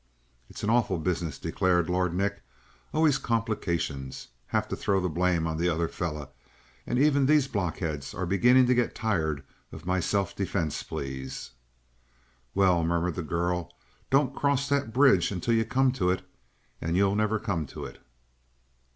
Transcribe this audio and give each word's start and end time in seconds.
"It's 0.49 0.63
an 0.63 0.71
awful 0.71 0.97
business," 0.97 1.37
declared 1.37 1.87
Lord 1.87 2.11
Nick. 2.15 2.41
"Always 2.91 3.19
complications; 3.19 4.29
have 4.47 4.67
to 4.69 4.75
throw 4.75 4.99
the 4.99 5.09
blame 5.11 5.45
on 5.45 5.57
the 5.57 5.69
other 5.69 5.87
fellow. 5.87 6.31
And 6.87 6.97
even 6.97 7.27
these 7.27 7.47
blockheads 7.47 8.11
are 8.15 8.25
beginning 8.25 8.65
to 8.65 8.73
get 8.73 8.95
tired 8.95 9.43
of 9.71 9.85
my 9.85 9.99
self 9.99 10.35
defense 10.35 10.81
pleas." 10.81 11.51
"Well," 12.55 12.83
murmured 12.83 13.13
the 13.13 13.21
girl, 13.21 13.71
"don't 14.09 14.35
cross 14.35 14.67
that 14.69 14.91
bridge 14.91 15.31
until 15.31 15.53
you 15.53 15.65
come 15.65 15.91
to 15.91 16.09
it; 16.09 16.23
and 16.81 16.97
you'll 16.97 17.13
never 17.15 17.37
come 17.37 17.67
to 17.67 17.85
it." 17.85 17.99